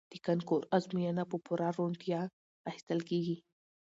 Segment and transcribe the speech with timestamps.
[0.11, 2.19] د کانکور ازموینه په پوره روڼتیا
[2.69, 3.37] اخیستل کیږي.